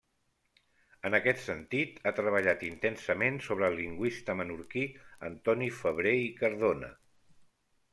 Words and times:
En 1.09 1.17
aquest 1.17 1.43
sentit, 1.49 1.99
ha 2.11 2.15
treballat 2.21 2.65
intensament 2.69 3.39
sobre 3.51 3.71
el 3.71 3.79
lingüista 3.83 4.39
menorquí 4.43 4.89
Antoni 5.33 5.73
Febrer 5.85 6.21
i 6.29 6.37
Cardona. 6.45 6.97